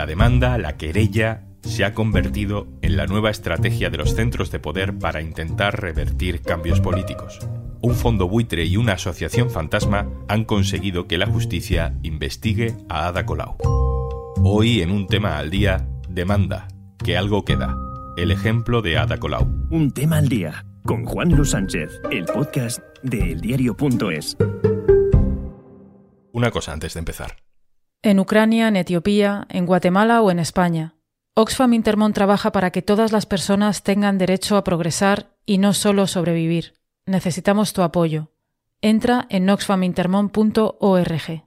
[0.00, 4.58] La demanda, la querella, se ha convertido en la nueva estrategia de los centros de
[4.58, 7.38] poder para intentar revertir cambios políticos.
[7.82, 13.26] Un fondo buitre y una asociación fantasma han conseguido que la justicia investigue a Ada
[13.26, 13.58] Colau.
[14.42, 16.66] Hoy en un tema al día, demanda,
[17.04, 17.76] que algo queda.
[18.16, 19.46] El ejemplo de Ada Colau.
[19.70, 24.34] Un tema al día, con Juan Luis Sánchez, el podcast de eldiario.es.
[26.32, 27.49] Una cosa antes de empezar.
[28.02, 30.94] En Ucrania, en Etiopía, en Guatemala o en España.
[31.34, 36.06] Oxfam Intermón trabaja para que todas las personas tengan derecho a progresar y no solo
[36.06, 36.72] sobrevivir.
[37.04, 38.32] Necesitamos tu apoyo.
[38.80, 41.44] Entra en oxfamintermon.org.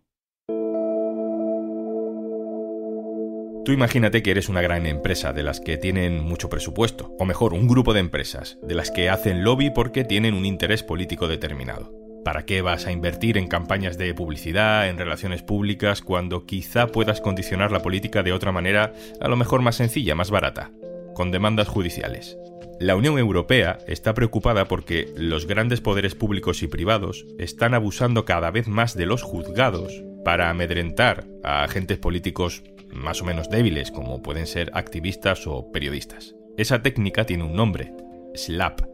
[3.65, 7.53] Tú imagínate que eres una gran empresa de las que tienen mucho presupuesto, o mejor,
[7.55, 12.02] un grupo de empresas de las que hacen lobby porque tienen un interés político determinado.
[12.23, 17.19] ¿Para qué vas a invertir en campañas de publicidad, en relaciones públicas, cuando quizá puedas
[17.19, 20.71] condicionar la política de otra manera, a lo mejor más sencilla, más barata,
[21.13, 22.37] con demandas judiciales?
[22.79, 28.51] La Unión Europea está preocupada porque los grandes poderes públicos y privados están abusando cada
[28.51, 34.21] vez más de los juzgados para amedrentar a agentes políticos más o menos débiles, como
[34.21, 36.35] pueden ser activistas o periodistas.
[36.57, 37.93] Esa técnica tiene un nombre,
[38.35, 38.92] SLAP.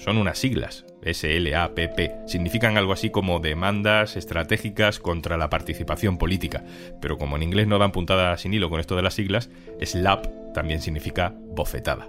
[0.00, 2.26] Son unas siglas, SLAPP.
[2.26, 6.64] Significan algo así como demandas estratégicas contra la participación política.
[7.00, 10.52] Pero como en inglés no dan puntada sin hilo con esto de las siglas, SLAP
[10.54, 12.08] también significa bofetada.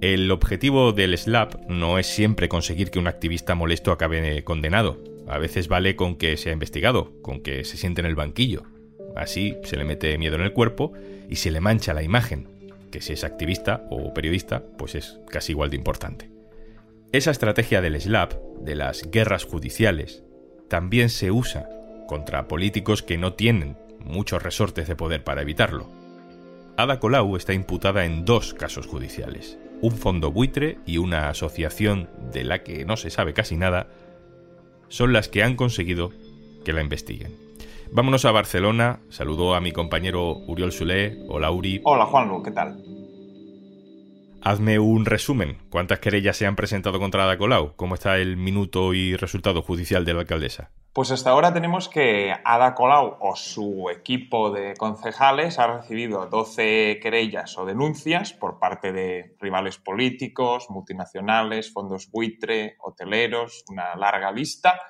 [0.00, 5.04] El objetivo del SLAP no es siempre conseguir que un activista molesto acabe condenado.
[5.28, 8.64] A veces vale con que sea investigado, con que se siente en el banquillo,
[9.14, 10.92] Así se le mete miedo en el cuerpo
[11.28, 12.48] y se le mancha la imagen,
[12.90, 16.30] que si es activista o periodista, pues es casi igual de importante.
[17.12, 18.32] Esa estrategia del SLAP,
[18.62, 20.24] de las guerras judiciales,
[20.70, 21.68] también se usa
[22.08, 25.90] contra políticos que no tienen muchos resortes de poder para evitarlo.
[26.78, 32.44] Ada Colau está imputada en dos casos judiciales, un fondo buitre y una asociación de
[32.44, 33.88] la que no se sabe casi nada,
[34.88, 36.12] son las que han conseguido
[36.64, 37.36] que la investiguen.
[37.92, 39.00] Vámonos a Barcelona.
[39.10, 41.18] Saludo a mi compañero Uriol Sulé.
[41.28, 41.82] Hola Uri.
[41.84, 42.82] Hola Juanlu, ¿qué tal?
[44.44, 45.58] Hazme un resumen.
[45.70, 47.76] ¿Cuántas querellas se han presentado contra Ada Colau?
[47.76, 50.72] ¿Cómo está el minuto y resultado judicial de la alcaldesa?
[50.92, 56.98] Pues hasta ahora tenemos que Ada Colau o su equipo de concejales ha recibido 12
[57.00, 64.80] querellas o denuncias por parte de rivales políticos, multinacionales, fondos buitre, hoteleros, una larga lista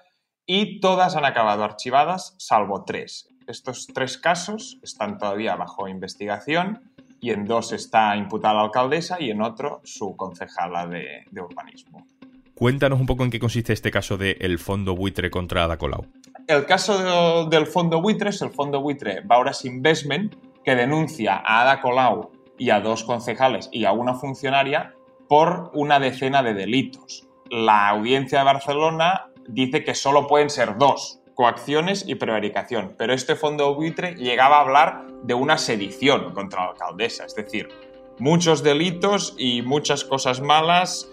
[0.46, 3.28] y todas han acabado archivadas salvo tres.
[3.46, 6.91] Estos tres casos están todavía bajo investigación
[7.22, 12.06] y en dos está imputada la alcaldesa y en otro su concejala de, urbanismo.
[12.52, 16.04] Cuéntanos un poco en qué consiste este caso del fondo buitre contra Ada Colau.
[16.48, 20.34] El caso del fondo buitre es el fondo buitre Bauras Investment
[20.64, 24.94] que denuncia a Ada Colau y a dos concejales y a una funcionaria
[25.28, 27.28] por una decena de delitos.
[27.50, 33.37] La audiencia de Barcelona dice que solo pueden ser dos, coacciones y prevaricación, pero este
[33.37, 37.69] fondo buitre llegaba a hablar de una sedición contra la alcaldesa, es decir,
[38.19, 41.10] muchos delitos y muchas cosas malas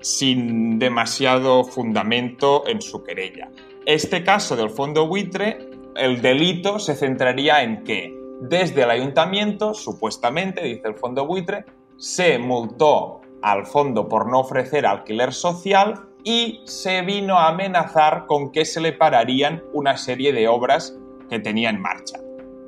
[0.00, 3.50] sin demasiado fundamento en su querella.
[3.86, 10.62] Este caso del fondo buitre, el delito se centraría en que desde el ayuntamiento, supuestamente,
[10.62, 11.64] dice el fondo buitre,
[11.96, 18.50] se multó al fondo por no ofrecer alquiler social y se vino a amenazar con
[18.52, 22.18] que se le pararían una serie de obras que tenía en marcha.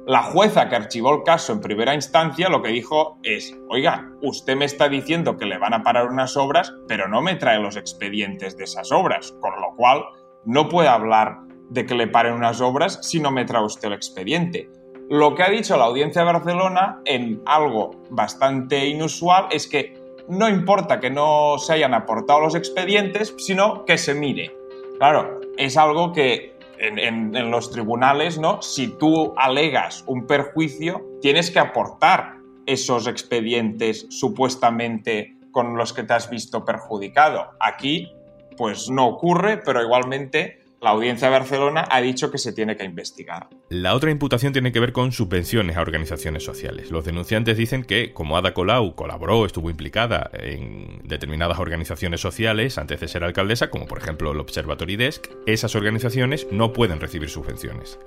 [0.06, 4.56] La jueza que archivó el caso en primera instancia lo que dijo es, oiga, usted
[4.56, 7.76] me está diciendo que le van a parar unas obras, pero no me trae los
[7.76, 10.04] expedientes de esas obras, con lo cual
[10.44, 13.94] no puede hablar de que le paren unas obras si no me trae usted el
[13.94, 14.70] expediente.
[15.10, 19.99] Lo que ha dicho la audiencia de Barcelona en algo bastante inusual es que
[20.30, 24.54] no importa que no se hayan aportado los expedientes, sino que se mire.
[24.98, 28.62] Claro, es algo que en, los tribunales, ¿no?
[28.62, 36.14] Si tú alegas un perjuicio, tienes que aportar esos expedientes supuestamente con los que te
[36.14, 37.50] has visto perjudicado.
[37.58, 38.12] Aquí,
[38.56, 42.84] pues no ocurre, pero igualmente la audiencia de Barcelona ha dicho que se tiene que
[42.84, 43.48] investigar.
[43.68, 46.90] La otra imputación tiene que ver con subvenciones a organizaciones sociales.
[46.90, 53.00] Los denunciantes dicen que, como Ada Colau colaboró, estuvo implicada en determinadas organizaciones sociales antes
[53.00, 57.98] de ser alcaldesa, como por ejemplo el Observatory Desk, esas organizaciones no pueden recibir subvenciones.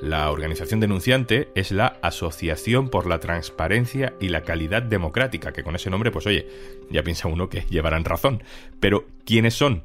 [0.00, 5.76] La organización denunciante es la Asociación por la Transparencia y la Calidad Democrática, que con
[5.76, 6.48] ese nombre, pues oye,
[6.90, 8.42] ya piensa uno que llevarán razón.
[8.80, 9.84] Pero, ¿quiénes son?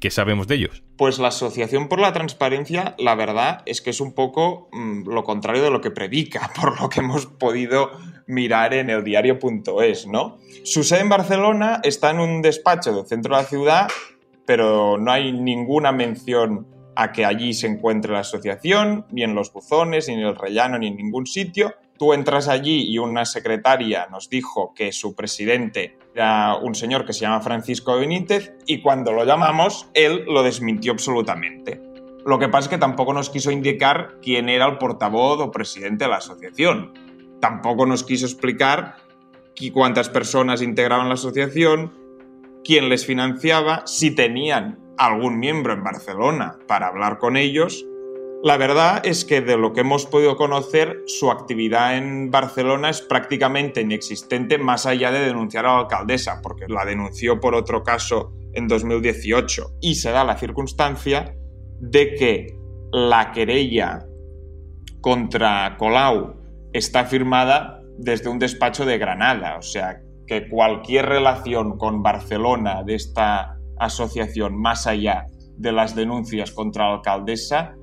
[0.00, 0.82] ¿Qué, sabemos de ellos?
[0.96, 5.24] Pues la Asociación por la Transparencia, la verdad es que es un poco mm, lo
[5.24, 7.90] contrario de lo que predica, por lo que hemos podido
[8.26, 10.38] mirar en el diario.es, ¿no?
[10.64, 13.88] Su sede en Barcelona está en un despacho del centro de la ciudad,
[14.46, 16.66] pero no hay ninguna mención
[16.96, 20.78] a que allí se encuentre la asociación, ni en los buzones, ni en el rellano,
[20.78, 21.74] ni en ningún sitio.
[21.98, 27.12] Tú entras allí y una secretaria nos dijo que su presidente era un señor que
[27.12, 31.82] se llama Francisco Benítez y cuando lo llamamos, él lo desmintió absolutamente.
[32.24, 36.04] Lo que pasa es que tampoco nos quiso indicar quién era el portavoz o presidente
[36.04, 36.94] de la asociación.
[37.40, 38.96] Tampoco nos quiso explicar
[39.72, 41.92] cuántas personas integraban la asociación,
[42.64, 47.84] quién les financiaba, si tenían algún miembro en Barcelona para hablar con ellos
[48.44, 53.00] la verdad es que de lo que hemos podido conocer, su actividad en Barcelona es
[53.00, 58.34] prácticamente inexistente más allá de denunciar a la alcaldesa, porque la denunció por otro caso
[58.52, 59.78] en 2018.
[59.80, 61.34] Y se da la circunstancia
[61.80, 62.58] de que
[62.92, 64.04] la querella
[65.00, 66.36] contra Colau
[66.74, 72.96] está firmada desde un despacho de Granada, o sea que cualquier relación con Barcelona de
[72.96, 75.24] esta asociación más allá
[75.56, 77.74] de las denuncias contra la alcaldesa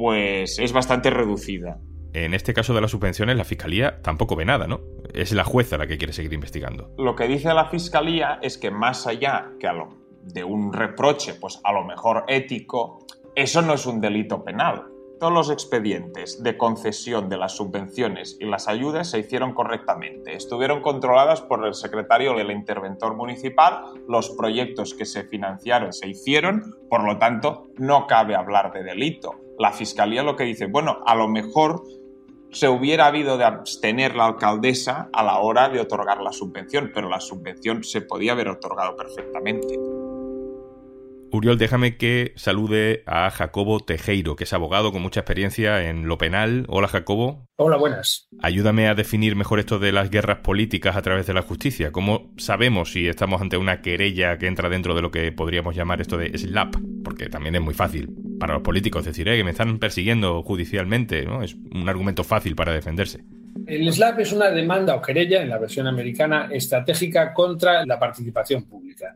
[0.00, 1.78] pues es bastante reducida.
[2.14, 4.80] En este caso de las subvenciones, la fiscalía tampoco ve nada, ¿no?
[5.12, 6.90] Es la jueza la que quiere seguir investigando.
[6.96, 11.34] Lo que dice la fiscalía es que más allá que a lo, de un reproche,
[11.34, 13.04] pues a lo mejor ético,
[13.36, 14.86] eso no es un delito penal.
[15.20, 20.34] Todos los expedientes de concesión de las subvenciones y las ayudas se hicieron correctamente.
[20.34, 26.74] Estuvieron controladas por el secretario del interventor municipal, los proyectos que se financiaron se hicieron,
[26.88, 31.14] por lo tanto, no cabe hablar de delito la fiscalía lo que dice, bueno, a
[31.14, 31.82] lo mejor
[32.50, 37.10] se hubiera habido de abstener la alcaldesa a la hora de otorgar la subvención, pero
[37.10, 39.99] la subvención se podía haber otorgado perfectamente.
[41.32, 46.18] Uriol, déjame que salude a Jacobo Tejeiro, que es abogado con mucha experiencia en lo
[46.18, 46.64] penal.
[46.68, 47.46] Hola, Jacobo.
[47.56, 48.28] Hola, buenas.
[48.40, 51.92] Ayúdame a definir mejor esto de las guerras políticas a través de la justicia.
[51.92, 56.00] ¿Cómo sabemos si estamos ante una querella que entra dentro de lo que podríamos llamar
[56.00, 56.74] esto de SLAP?
[57.04, 61.24] Porque también es muy fácil para los políticos decir, eh, que me están persiguiendo judicialmente,
[61.24, 61.44] ¿no?
[61.44, 63.24] Es un argumento fácil para defenderse.
[63.66, 68.64] El SLAP es una demanda o querella, en la versión americana, estratégica contra la participación
[68.64, 69.14] pública.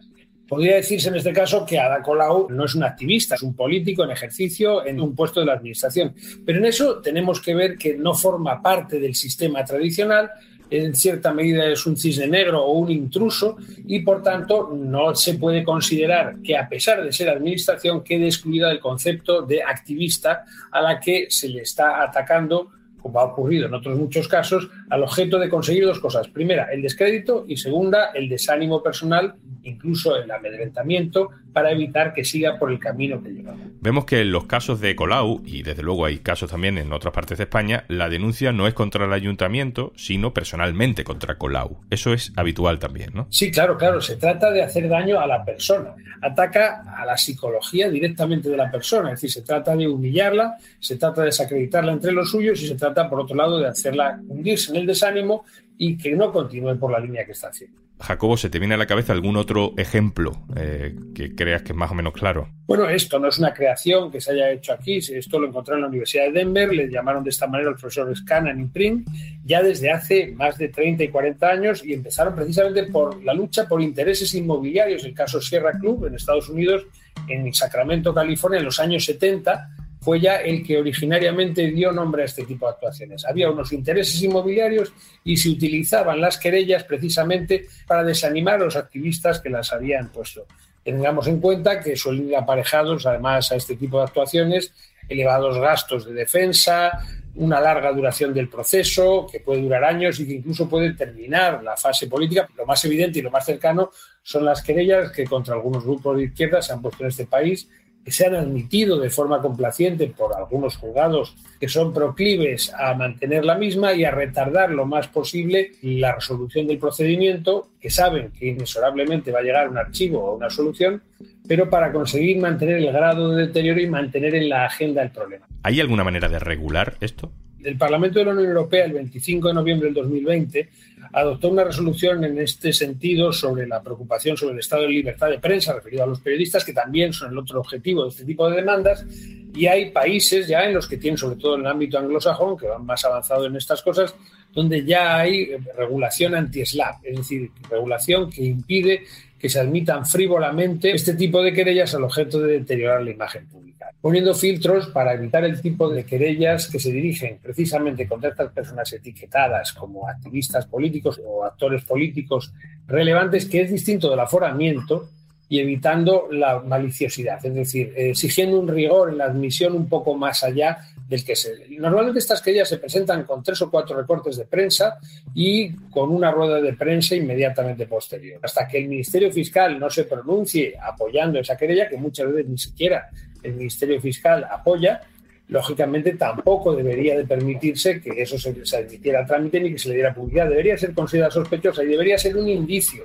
[0.49, 4.05] Podría decirse en este caso que Ada Colau no es un activista, es un político
[4.05, 6.15] en ejercicio en un puesto de la administración.
[6.45, 10.31] Pero en eso tenemos que ver que no forma parte del sistema tradicional,
[10.71, 13.57] en cierta medida es un cisne negro o un intruso
[13.87, 18.69] y por tanto no se puede considerar que a pesar de ser administración quede excluida
[18.69, 22.71] del concepto de activista a la que se le está atacando
[23.05, 26.29] como ha ocurrido en otros muchos casos, al objeto de conseguir dos cosas.
[26.29, 29.35] Primera, el descrédito y segunda, el desánimo personal
[29.65, 33.67] incluso el amedrentamiento, para evitar que siga por el camino que llevamos.
[33.81, 37.15] Vemos que en los casos de Colau, y desde luego hay casos también en otras
[37.15, 41.81] partes de España, la denuncia no es contra el ayuntamiento, sino personalmente contra Colau.
[41.91, 43.27] Eso es habitual también, ¿no?
[43.31, 44.01] Sí, claro, claro.
[44.01, 45.95] Se trata de hacer daño a la persona.
[46.21, 49.11] Ataca a la psicología directamente de la persona.
[49.11, 52.75] Es decir, se trata de humillarla, se trata de desacreditarla entre los suyos y se
[52.75, 55.45] trata, por otro lado, de hacerla hundirse en el desánimo
[55.79, 57.85] y que no continúe por la línea que está haciendo.
[58.01, 61.77] Jacobo, ¿se te viene a la cabeza algún otro ejemplo eh, que creas que es
[61.77, 62.49] más o menos claro?
[62.67, 65.83] Bueno, esto no es una creación que se haya hecho aquí, esto lo encontraron en
[65.83, 69.05] la Universidad de Denver, le llamaron de esta manera al profesor Scannan y Prim,
[69.45, 73.69] ya desde hace más de 30 y 40 años y empezaron precisamente por la lucha
[73.69, 76.87] por intereses inmobiliarios, el caso Sierra Club en Estados Unidos,
[77.29, 79.71] en Sacramento, California, en los años 70,
[80.05, 83.25] fue ya el que originariamente dio nombre a este tipo de actuaciones.
[83.25, 84.93] Había unos intereses inmobiliarios
[85.25, 90.47] y se utilizaban las querellas precisamente para desanimar a los activistas que las habían puesto.
[90.85, 94.75] Tengamos en cuenta que suelen ir aparejados, además, a este tipo de actuaciones
[95.09, 96.99] elevados gastos de defensa,
[97.37, 101.77] una larga duración del proceso, que puede durar años y que incluso puede terminar la
[101.77, 102.47] fase política.
[102.57, 103.91] Lo más evidente y lo más cercano
[104.23, 107.69] son las querellas que contra algunos grupos de izquierda se han puesto en este país
[108.05, 113.45] que se han admitido de forma complaciente por algunos juzgados que son proclives a mantener
[113.45, 118.49] la misma y a retardar lo más posible la resolución del procedimiento, que saben que
[118.49, 121.03] inexorablemente va a llegar un archivo o una solución,
[121.49, 125.47] pero para conseguir mantener el grado de deterioro y mantener en la agenda el problema.
[125.63, 127.33] ¿Hay alguna manera de regular esto?
[127.65, 130.69] El Parlamento de la Unión Europea, el 25 de noviembre del 2020,
[131.15, 135.39] adoptó una resolución en este sentido sobre la preocupación sobre el estado de libertad de
[135.39, 138.57] prensa referido a los periodistas, que también son el otro objetivo de este tipo de
[138.57, 139.07] demandas.
[139.55, 142.67] Y hay países ya en los que tienen, sobre todo en el ámbito anglosajón, que
[142.67, 144.15] van más avanzados en estas cosas,
[144.55, 149.03] donde ya hay regulación anti-SLAP, es decir, regulación que impide
[149.45, 153.91] que se admitan frívolamente este tipo de querellas al objeto de deteriorar la imagen pública,
[154.01, 158.91] poniendo filtros para evitar el tipo de querellas que se dirigen precisamente contra estas personas
[158.93, 162.55] etiquetadas como activistas políticos o actores políticos
[162.87, 165.11] relevantes, que es distinto del aforamiento
[165.55, 170.43] y evitando la maliciosidad, es decir, exigiendo un rigor en la admisión un poco más
[170.43, 171.69] allá del que se...
[171.79, 174.99] Normalmente estas querellas se presentan con tres o cuatro recortes de prensa
[175.33, 178.41] y con una rueda de prensa inmediatamente posterior.
[178.43, 182.59] Hasta que el Ministerio Fiscal no se pronuncie apoyando esa querella, que muchas veces ni
[182.59, 183.09] siquiera
[183.41, 185.03] el Ministerio Fiscal apoya,
[185.47, 189.95] lógicamente tampoco debería de permitirse que eso se, admitiera a trámite ni que se le
[189.95, 190.49] diera publicidad.
[190.49, 193.05] Debería ser considerada sospechosa y debería ser un indicio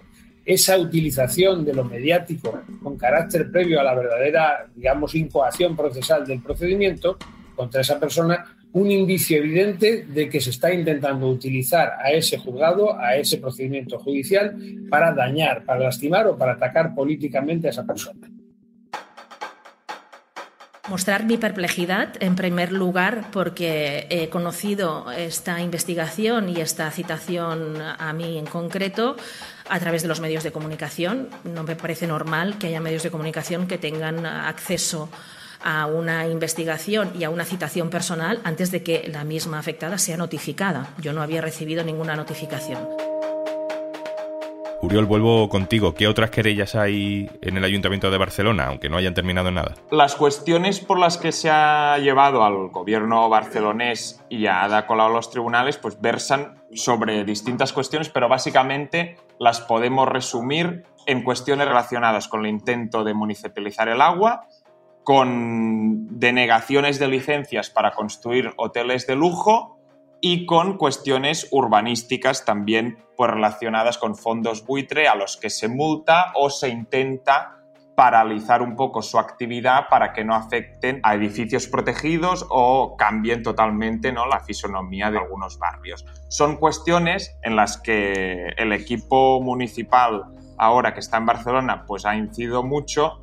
[0.49, 6.41] esa utilización de lo mediático con carácter previo a la verdadera, digamos, incoación procesal del
[6.41, 7.19] procedimiento
[7.55, 12.99] contra esa persona, un indicio evidente de que se está intentando utilizar a ese juzgado,
[12.99, 14.55] a ese procedimiento judicial,
[14.89, 18.38] para dañar, para lastimar o para atacar políticamente a esa persona.
[20.89, 28.11] Mostrar mi perplejidad, en primer lugar, porque he conocido esta investigación y esta citación a
[28.11, 29.15] mí en concreto
[29.69, 31.29] a través de los medios de comunicación.
[31.43, 35.09] No me parece normal que haya medios de comunicación que tengan acceso
[35.63, 40.17] a una investigación y a una citación personal antes de que la misma afectada sea
[40.17, 40.95] notificada.
[40.97, 43.18] Yo no había recibido ninguna notificación.
[44.89, 45.93] Vuelvo contigo.
[45.93, 49.75] ¿Qué otras querellas hay en el Ayuntamiento de Barcelona, aunque no hayan terminado nada?
[49.91, 55.13] Las cuestiones por las que se ha llevado al gobierno barcelonés y a Ada Colau
[55.13, 62.27] los tribunales, pues versan sobre distintas cuestiones, pero básicamente las podemos resumir en cuestiones relacionadas
[62.27, 64.47] con el intento de municipalizar el agua,
[65.03, 69.78] con denegaciones de licencias para construir hoteles de lujo
[70.21, 76.31] y con cuestiones urbanísticas también pues, relacionadas con fondos buitre a los que se multa
[76.35, 77.55] o se intenta
[77.95, 84.13] paralizar un poco su actividad para que no afecten a edificios protegidos o cambien totalmente
[84.13, 84.25] ¿no?
[84.25, 86.05] la fisonomía de algunos barrios.
[86.29, 90.23] Son cuestiones en las que el equipo municipal
[90.57, 93.19] ahora que está en Barcelona pues ha incidido mucho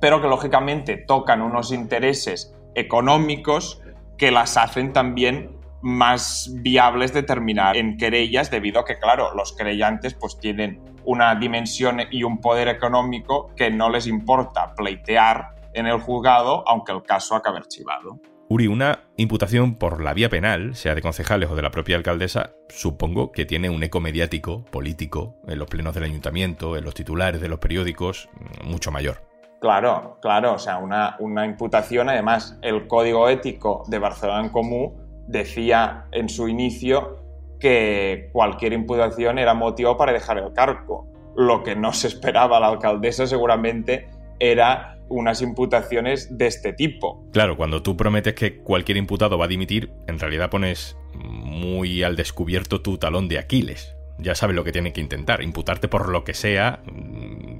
[0.00, 3.80] pero que lógicamente tocan unos intereses económicos
[4.18, 9.52] que las hacen también más viables de terminar en querellas debido a que, claro, los
[9.52, 15.86] querellantes pues tienen una dimensión y un poder económico que no les importa pleitear en
[15.86, 18.20] el juzgado aunque el caso acabe archivado.
[18.48, 22.52] Uri, una imputación por la vía penal, sea de concejales o de la propia alcaldesa,
[22.68, 27.40] supongo que tiene un eco mediático, político, en los plenos del ayuntamiento, en los titulares
[27.40, 28.28] de los periódicos,
[28.62, 29.22] mucho mayor.
[29.60, 35.05] Claro, claro, o sea, una, una imputación, además, el código ético de Barcelona en Común
[35.26, 37.24] decía en su inicio
[37.58, 41.06] que cualquier imputación era motivo para dejar el cargo.
[41.36, 47.24] Lo que no se esperaba la alcaldesa seguramente era unas imputaciones de este tipo.
[47.32, 52.16] Claro, cuando tú prometes que cualquier imputado va a dimitir, en realidad pones muy al
[52.16, 53.94] descubierto tu talón de Aquiles.
[54.18, 56.80] Ya sabes lo que tiene que intentar, imputarte por lo que sea,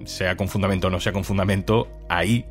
[0.04, 2.46] sea con fundamento o no sea con fundamento, ahí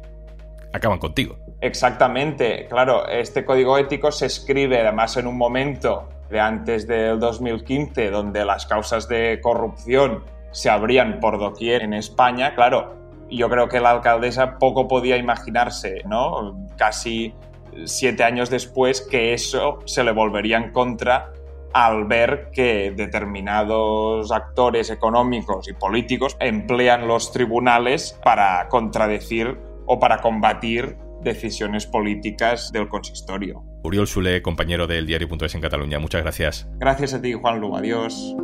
[0.76, 1.38] acaban contigo.
[1.62, 8.10] Exactamente, claro, este código ético se escribe además en un momento de antes del 2015,
[8.10, 12.96] donde las causas de corrupción se abrían por doquier en España, claro,
[13.30, 16.68] yo creo que la alcaldesa poco podía imaginarse, ¿no?
[16.78, 17.34] Casi
[17.86, 21.32] siete años después, que eso se le volvería en contra
[21.74, 30.18] al ver que determinados actores económicos y políticos emplean los tribunales para contradecir o para
[30.18, 33.64] combatir decisiones políticas del consistorio.
[33.84, 36.68] Uriol Sule, compañero del diario.es en Cataluña, muchas gracias.
[36.78, 37.76] Gracias a ti, Juan Lu.
[37.76, 38.36] Adiós.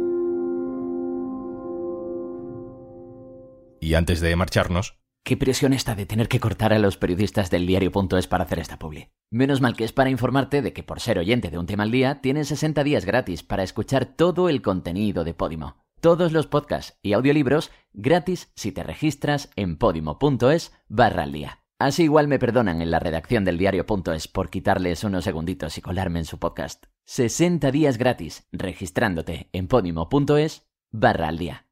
[3.79, 7.67] Y antes de marcharnos, Qué presión esta de tener que cortar a los periodistas del
[7.67, 9.09] diario.es para hacer esta publi.
[9.29, 11.91] Menos mal que es para informarte de que por ser oyente de un tema al
[11.91, 15.80] día, tienes 60 días gratis para escuchar todo el contenido de Podimo.
[16.01, 21.59] Todos los podcasts y audiolibros gratis si te registras en podimo.es barra al día.
[21.77, 26.17] Así igual me perdonan en la redacción del diario.es por quitarles unos segunditos y colarme
[26.17, 26.85] en su podcast.
[27.05, 31.67] 60 días gratis registrándote en podimo.es barra al día.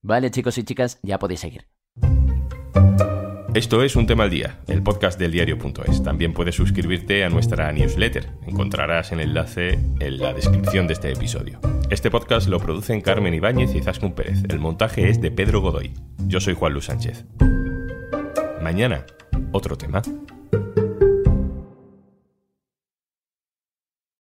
[0.00, 1.66] Vale chicos y chicas, ya podéis seguir.
[3.54, 6.02] Esto es Un Tema al Día, el podcast del diario.es.
[6.02, 8.30] También puedes suscribirte a nuestra newsletter.
[8.46, 11.60] Encontrarás el enlace en la descripción de este episodio.
[11.90, 14.42] Este podcast lo producen Carmen Ibáñez y Zascun Pérez.
[14.48, 15.92] El montaje es de Pedro Godoy.
[16.26, 17.26] Yo soy Juan Luis Sánchez.
[18.62, 19.04] Mañana,
[19.52, 20.00] otro tema.